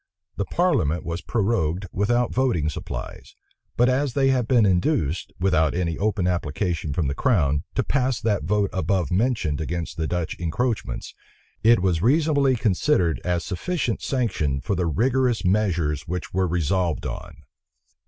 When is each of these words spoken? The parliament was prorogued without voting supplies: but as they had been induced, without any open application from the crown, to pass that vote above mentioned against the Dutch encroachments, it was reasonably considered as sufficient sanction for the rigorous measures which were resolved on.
The 0.35 0.45
parliament 0.45 1.05
was 1.05 1.21
prorogued 1.21 1.85
without 1.91 2.33
voting 2.33 2.69
supplies: 2.69 3.35
but 3.77 3.87
as 3.87 4.13
they 4.13 4.29
had 4.29 4.47
been 4.47 4.65
induced, 4.65 5.31
without 5.39 5.75
any 5.75 5.95
open 5.95 6.25
application 6.25 6.91
from 6.91 7.05
the 7.07 7.13
crown, 7.13 7.65
to 7.75 7.83
pass 7.83 8.19
that 8.19 8.43
vote 8.43 8.71
above 8.73 9.11
mentioned 9.11 9.61
against 9.61 9.97
the 9.97 10.07
Dutch 10.07 10.35
encroachments, 10.39 11.13
it 11.61 11.81
was 11.83 12.01
reasonably 12.01 12.55
considered 12.55 13.21
as 13.23 13.45
sufficient 13.45 14.01
sanction 14.01 14.59
for 14.59 14.73
the 14.73 14.87
rigorous 14.87 15.45
measures 15.45 16.07
which 16.07 16.33
were 16.33 16.47
resolved 16.47 17.05
on. 17.05 17.43